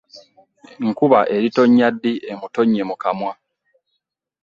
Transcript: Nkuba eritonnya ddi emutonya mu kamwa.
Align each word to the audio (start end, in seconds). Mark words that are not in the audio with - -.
Nkuba 0.87 1.19
eritonnya 1.35 1.87
ddi 1.93 2.13
emutonya 2.31 2.83
mu 2.89 2.95
kamwa. 3.03 3.33